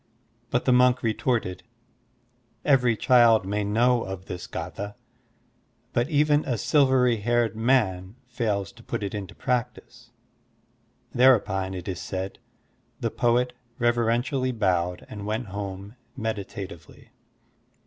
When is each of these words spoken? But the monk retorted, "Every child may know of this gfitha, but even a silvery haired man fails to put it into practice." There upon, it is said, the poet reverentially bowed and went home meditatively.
But 0.49 0.65
the 0.65 0.73
monk 0.73 1.03
retorted, 1.03 1.61
"Every 2.65 2.97
child 2.97 3.45
may 3.45 3.63
know 3.63 4.01
of 4.01 4.25
this 4.25 4.47
gfitha, 4.47 4.95
but 5.93 6.09
even 6.09 6.43
a 6.43 6.57
silvery 6.57 7.17
haired 7.17 7.55
man 7.55 8.15
fails 8.25 8.71
to 8.71 8.83
put 8.83 9.03
it 9.03 9.13
into 9.13 9.35
practice." 9.35 10.09
There 11.13 11.35
upon, 11.35 11.75
it 11.75 11.87
is 11.87 12.01
said, 12.01 12.39
the 12.99 13.11
poet 13.11 13.53
reverentially 13.77 14.53
bowed 14.53 15.05
and 15.07 15.27
went 15.27 15.49
home 15.49 15.95
meditatively. 16.17 17.11